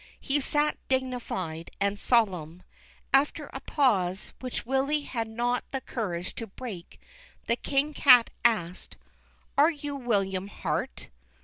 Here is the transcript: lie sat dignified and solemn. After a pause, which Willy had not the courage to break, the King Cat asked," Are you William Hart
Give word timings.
lie 0.27 0.39
sat 0.39 0.77
dignified 0.87 1.69
and 1.79 1.99
solemn. 1.99 2.63
After 3.13 3.51
a 3.53 3.59
pause, 3.59 4.33
which 4.39 4.65
Willy 4.65 5.01
had 5.01 5.27
not 5.27 5.63
the 5.69 5.79
courage 5.79 6.33
to 6.37 6.47
break, 6.47 6.99
the 7.45 7.55
King 7.55 7.93
Cat 7.93 8.31
asked," 8.43 8.97
Are 9.59 9.69
you 9.69 9.95
William 9.95 10.47
Hart 10.47 11.09